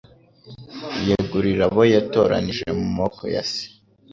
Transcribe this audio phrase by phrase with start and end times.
[1.07, 3.65] yegurira abo yatoranije mu maboko ya Se.